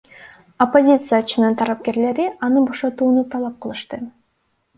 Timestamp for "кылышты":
3.61-3.95